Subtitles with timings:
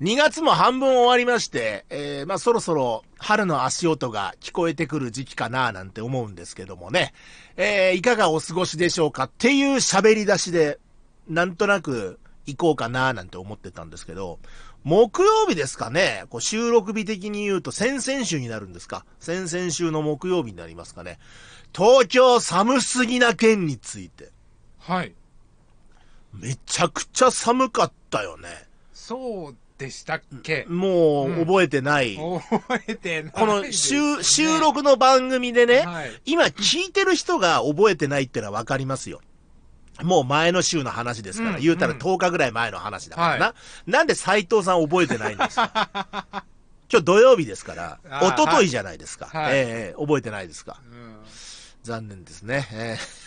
[0.00, 7.12] 2月も半分終わりまして、えー、まあそろそろ春の足音が聞こえてくる時期かななんて思うんですけどもね。
[7.58, 9.24] えー、いかがお過ごしでしょうか？
[9.24, 10.78] っていう喋り出しで、
[11.28, 14.38] なんとなく行こうかななんて思ってたんですけど、
[14.84, 19.04] 木曜日ですかね、こう収録日的に言うと先々週になるんですか？
[19.18, 21.18] 先々週の木曜日になりますかね？
[21.74, 24.30] 東京寒すぎな件について。
[24.78, 25.12] はい。
[26.32, 28.48] めちゃくちゃ寒かったよね。
[28.94, 30.64] そうでしたっけ？
[30.68, 32.16] もううん覚えてない。
[32.16, 36.12] 覚えてない、この収収録の番組でね、はい。
[36.26, 39.20] 今聞いてる人が覚えてないってのはわかりますよ。
[40.02, 43.46] もう前の週の話ですから、うん言うたらうん10日ぐらい前の話だからな。
[43.46, 43.54] は
[43.86, 45.88] なんで斎藤さん覚えてないんですか？
[46.92, 49.26] 今日土曜日ですから、あー一昨日じゃないですか。
[49.26, 50.78] はいええ覚えてないですか。
[50.84, 51.16] うん
[51.82, 52.68] 残念ですね。
[52.72, 53.19] ええ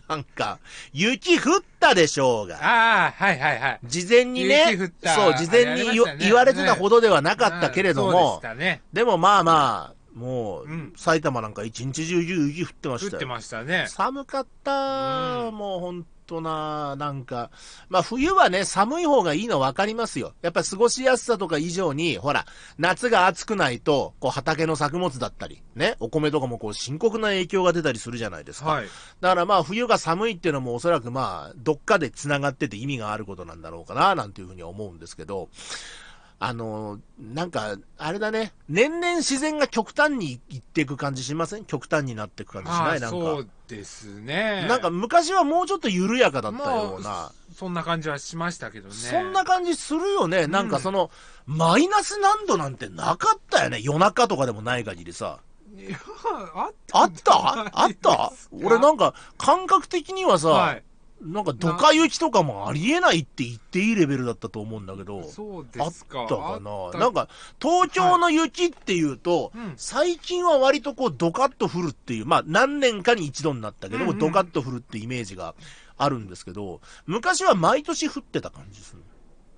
[0.08, 0.58] なんか、
[0.92, 2.56] 雪降ったでしょうが。
[2.56, 3.78] ああ、はいはいはい。
[3.84, 8.82] 事前にねそう、事前にね言われてたほどではなかったけれどうんも、そうね。
[8.92, 13.28] でもまあまあ、もう、うん埼玉なんか一日中雪降ってま降ってしたよ。
[13.28, 13.86] ましたね。
[13.88, 17.50] 寒かった、うんもうほんとな、なんか、
[17.88, 20.32] まあ冬はね、寒い方がいいの分かりますよ。
[20.40, 22.46] やっぱ過ごしやすさとか以上に、ほら、
[22.78, 28.70] 夏が暑くないと、こう畑の作物だったり、ね、お米とかもこう深刻な影響が出たりするじゃないですか。
[28.70, 28.86] はい。
[29.20, 35.48] だからまあ冬が寒いっていうのもおそらくまあ、どっかで繋がってて意味があることなんだろうかな、なんていうふうには思うんですけど、
[36.44, 41.64] あの、なんか、あれだね、年々自然が極端にいっていく感じしません？
[41.64, 43.00] 極端になっていく感じしない？
[43.00, 43.16] なんか。
[43.16, 44.66] そうですね。
[44.68, 48.94] なんか昔はもうちょっと緩やかだったような、まあそんな感じはしましたけどね。
[48.94, 50.48] そんな感じするよね。
[50.48, 51.12] なんかその、
[51.46, 53.80] マイナス何度なんてなかったよね。
[53.80, 55.38] 夜中とかでもない限りさ。
[55.76, 55.96] いや
[56.54, 57.70] あっあった？
[57.72, 58.32] あった？
[58.64, 60.82] 俺なんか感覚的にはさ、はい。
[61.24, 65.22] なんかドカ雪とかもありえないって言っていいレベルだったと思うんだけど。
[65.22, 66.26] そうあっですか。
[66.28, 67.28] たかあったななんか、
[67.60, 75.54] 東京の雪っていうと、うん最近は割とこうドカッと降るっていう、まあ何年かに一度になったけども、うんうんドカッと降るってイメージが
[75.96, 79.02] あるんですけど、昔は毎年降ってた感じする。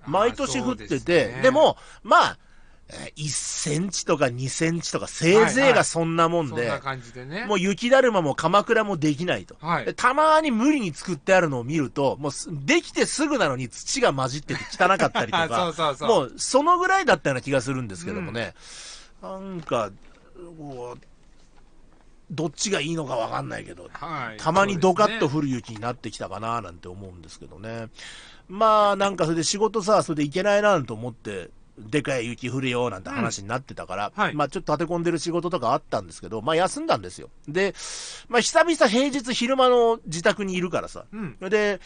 [0.05, 2.44] 毎年降ってて、ですねでも、まあ、えー
[2.87, 7.45] 1センチとか2センチとか、せいぜいがそんなもんで、そんな感じでね。
[7.45, 9.55] もう雪だるまも鎌倉もできないと。
[9.59, 16.07] はいでたまに無理に作ってあるのを見ると、もうすできてすぐなのに土が混じってて汚かったりとあか、 そうそうそう。
[16.07, 18.53] もうそのぐらいだったような気がするんですけどもね、
[19.21, 19.91] なんか、
[20.57, 21.05] こう
[22.31, 27.87] どっちがいいのかわかんないけど、はい、たまにドカッと降る雪になってきたかななんて思うんですけどね。
[28.47, 37.29] まあなんかそれで仕事さ、それで行けないななんて思って、でかい雪降るよなんて話になってたから、うんはいまあちょっと立て込んでる仕事とかあったんですけど、まあ休んだんですよ。
[37.47, 37.75] で、
[38.29, 41.05] まあ久々平日昼間の自宅にいるからさ。
[41.11, 41.37] うん。
[41.49, 41.81] で、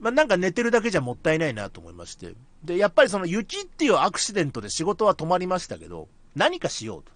[0.00, 2.34] まあなんか寝てるだけじゃもったいないなと思いまして。
[2.64, 7.12] で、やっぱりその雪っていうアクシデントで仕事は止まりましたけど、何かしようと。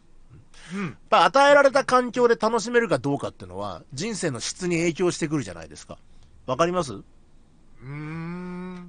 [0.75, 0.85] うん。
[0.85, 5.99] やっぱ与えられた環境で楽しめるかどうかっていうのは、人生の質に影響してくるじゃないですか。
[6.47, 6.93] わかります？
[6.93, 8.32] うーん。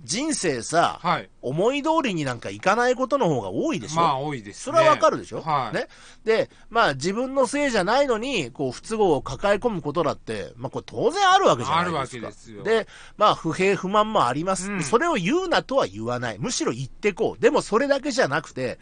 [0.03, 1.29] 人生さ、はい。
[1.41, 4.73] 思い通りになんかいかないことの方が多いでしょ、まあ、多いですね。
[4.75, 5.75] それはわかるでしょ、はい。
[5.75, 5.87] ね？
[6.25, 11.91] で、まあ自分のせいじゃないのに、こう不都合を抱え込むことだって、まあこれ当然あるわけじゃないですか。
[11.91, 12.87] あるわけですよで、
[13.17, 16.39] まあ不平不満もあります、うんそれを言うなとは言わない。
[16.39, 17.41] むしろ言ってこう。
[17.41, 18.79] でもそれだけじゃなくて、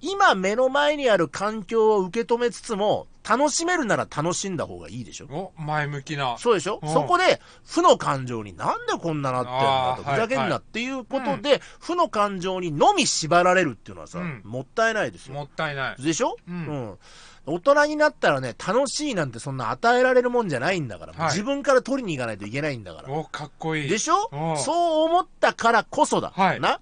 [0.00, 5.52] 今目の前にある環境を受け止めつつも、楽しめるなら楽しんだ方がいいでしょ？
[5.58, 6.36] お、前向きな。
[6.38, 15.34] そうでしょ、うんそこで、負の感情になんでこんななってんだと、ふざけんはいはないっていうことで、負の感情にのみ縛られるっていうのはさ、うんもったいないですよ。
[15.34, 16.02] もったいない。
[16.02, 16.98] でしょ、うん
[17.46, 23.10] 大人になったらね、楽しいなんてそんな与えられるもんじゃないんだから、はい自分から取りに行かないといけないんだから。
[23.12, 23.88] お、かっこいい。
[23.88, 24.30] でしょ？
[24.32, 26.32] うんそう思ったからこそだ。
[26.34, 26.80] はいな？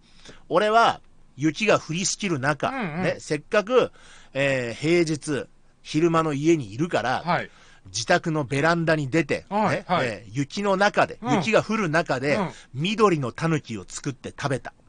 [0.48, 1.00] 俺は、
[1.38, 3.02] 雪が降りしきる中、うんうん。
[3.04, 3.92] ね、せっかく、
[4.34, 5.48] えー平日、
[5.82, 7.50] 昼間の家にいるから、はい。
[7.86, 10.06] 自宅のベランダに出て、ねはいはい。
[10.06, 11.34] えー雪の中で、うん。
[11.36, 12.50] 雪が降る中で、うん。
[12.74, 14.74] 緑の狸を作って食べた。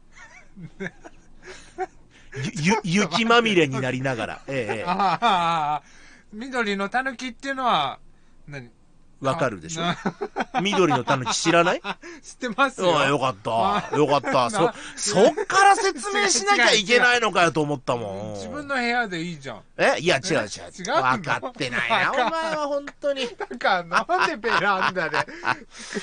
[2.62, 5.84] ゆゆ雪まみれになりながら、ええええああああ、
[6.34, 8.00] 緑の狸っていうのは、
[8.48, 8.70] 何？
[9.22, 9.84] わかるでしょ？
[9.84, 9.98] あ
[10.62, 11.82] 緑の狸知らない？
[12.24, 13.00] 知ってますよ。
[13.06, 13.96] よかった。
[13.98, 14.50] よかった。
[14.50, 18.34] そな、そっから説明しなきゃいけないのかよと思ったもん。
[18.40, 19.62] 自分の部屋でいいじゃん。
[19.78, 19.98] え？
[20.00, 20.38] いや、違う違う。
[20.38, 20.46] 違う
[20.88, 23.28] の分かってないな、 お前は本当に。
[23.28, 25.18] だからなんでベランダで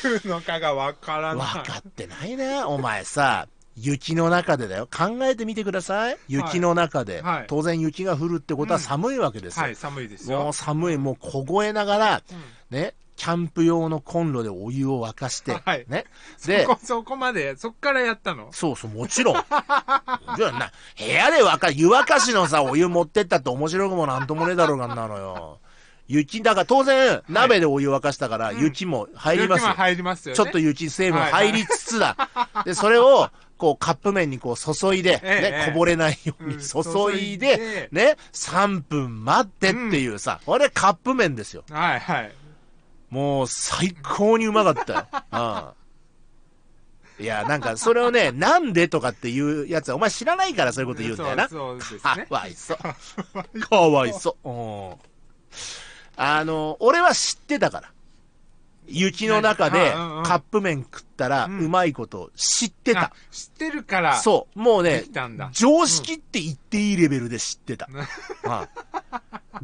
[0.03, 1.67] 食うのかがわから分ない。
[1.67, 2.63] かってないね。
[2.65, 3.47] お前さ、
[3.79, 4.89] 雪の中でだよ。
[4.91, 6.17] 考えてみてください。
[6.29, 7.21] 雪の中で。
[7.21, 9.65] はい当然雪が降るってことは寒いわけですよ。
[9.65, 10.53] はい、寒いですよもう。
[10.55, 16.05] 寒い、もう凍えながら、うんね、キャンプ用のコンロでお湯を沸かして、はいね。
[16.37, 18.49] そで、こ、そこまで、そっからやったの？
[18.53, 19.35] そうそう、もちろん。
[19.35, 25.59] じゃあな、部屋で沸か、湯沸かしのさ、お湯持ってったって面白くもなんともねえだろうがんなのよ。
[26.09, 29.65] 雪、だから当然、鍋でお湯沸かしたから、うん雪も入ります。
[29.67, 30.37] 入りますよね。
[30.37, 32.17] ちょっと雪成分入りつつだ。
[32.65, 41.65] で、それを、こう、カップ麺にこう注いで、ええね、こぼれないようにうん注注いいでで、ね、3分待ってっていうさ、これカップ麺ですよ。
[41.71, 42.33] はいはい。
[43.11, 45.07] もう、最高にうまかったよ。
[47.19, 47.25] うん。
[47.25, 51.49] いや、なんか、それをね、なんでとかっていうやつは、お前知らないからそういうこと言うんだよな。
[51.49, 52.27] そうそうですかね。
[52.29, 53.59] わいそう。
[53.61, 54.49] かわいそう。
[54.49, 54.53] う
[54.93, 54.95] ん。
[56.17, 57.93] あの、俺は知ってたから。
[58.89, 63.13] 雪の中でカップ麺食ったらううんまいこと知ってたあ。
[63.31, 64.17] 知ってるから。
[64.17, 64.59] そう。
[64.59, 65.05] もうね
[65.53, 67.89] 常識って言っていいレベルで知ってた。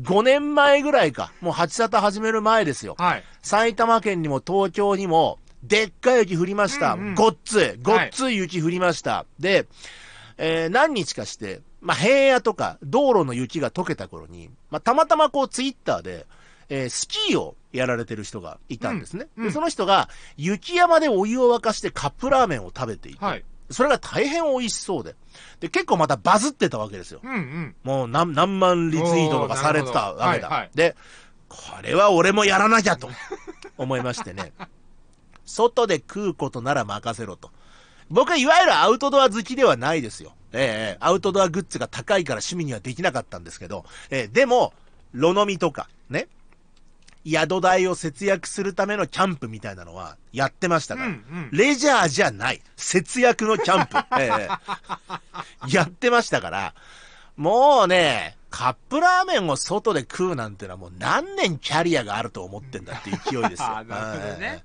[0.01, 1.33] 5年前ぐらいか。
[1.41, 2.95] もう八里始める前ですよ。
[2.99, 3.25] はい。
[3.43, 6.95] 埼玉県にも東京にも、でっかい雪降りました。
[6.95, 9.27] うんうんごっつい、ごっつい雪降りました。
[9.39, 9.67] で、
[10.39, 16.27] えー何日かして、まあ、平野とか道路の雪が溶けた頃に、まあ、たまたまこうツイッターで、
[16.69, 19.27] えースキーをやられてる人がいたんですね。
[19.37, 23.45] うんうんでその人が雪山でお湯を沸かしてカップラーメンを食べていて、はい。
[23.73, 25.15] それが大変美味しそうで。
[25.61, 27.21] で、結構またバズってたわけですよ。
[27.23, 27.75] うんうん。
[27.83, 30.49] もう何何万リツイートとかされてたわけだ。
[30.49, 30.97] はいはいで、
[31.49, 33.11] これは俺もやらなきゃと
[33.79, 34.53] 思いましてね。
[35.45, 37.51] 外で食うことなら任せろと。
[38.09, 40.35] 僕はいわゆるアウトドア好きではないですよ。
[40.53, 44.75] ええアウトドアグッズが高いから趣味にはできなかったんですけど、ええでも、
[45.13, 46.29] ロノミとか、ね。
[47.25, 51.09] 宿代を節約するためのキャンプみたいなのはやってましたから。
[51.09, 52.61] うんうんレジャーじゃない。
[52.77, 53.97] 節約のキャンプ。
[54.19, 54.49] ええ
[55.69, 56.75] やってましたから、
[57.37, 63.83] もうね、カップラーメンを外で食うなんてのはもう何年キャリアがあると思ってんだって勢いですよ。
[63.89, 64.63] なるほどね。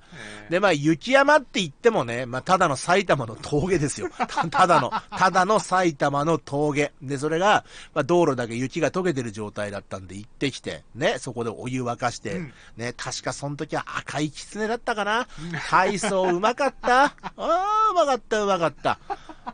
[0.47, 4.09] えで、まあ、雪山って言ってもね、まあ、ただの埼玉の峠ですよ。
[4.19, 6.91] たただの、ただの埼玉の峠。
[7.01, 7.63] で、それが、
[7.93, 15.27] まあ、道路だけ雪が溶けてる状態だったんで行ってきて、ね、そこでお湯沸かして、うんね、確かその時は赤い狐だったかな。
[15.69, 17.05] 海藻うまかった。
[17.05, 18.99] ああ、うまかった、うまかった。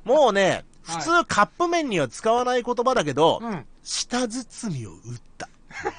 [0.04, 3.66] もうね、普通カップ麺には使わない言葉だけど、えうん。
[3.84, 5.00] 舌包みを打っ
[5.38, 5.50] た。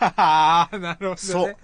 [0.01, 1.17] ああ、なるほどね。
[1.17, 1.57] そう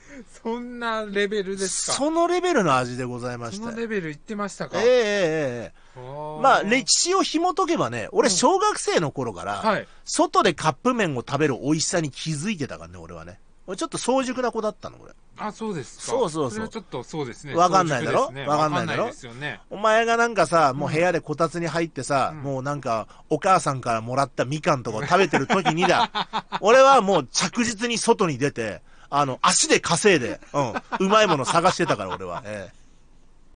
[0.42, 1.92] そんなレベルですか。
[1.92, 3.74] そのレベルの味でございましそたよ。
[3.76, 4.80] のレベル言ってましたか。
[4.82, 9.88] ええええええまあ、歴史を紐解けばね、俺、うん小学生の頃から、はい。
[10.04, 13.38] 外でカップ麺を食べる美味しさに気づいてたからね、俺はね。
[13.70, 15.12] 俺ちょっと早熟な子だったの、俺。
[15.38, 16.02] あ、そうですか。
[16.04, 17.54] そうそうそうれはちょっとそうですね。
[17.54, 18.26] わかんないだろ？
[18.26, 19.02] 早熟ですねわかんないだろ？
[19.04, 19.60] わですよね。
[19.70, 26.10] お前がなんかさ、もう部屋でこたつに入ってさ、うんもうなんか、お母さんからもらったみかんとかを食べてる時にだ、
[26.60, 32.42] 俺はもう着実に外に出て、あの、足で稼いで、うん、うまいもの探してたから、俺は。
[32.44, 32.79] ええ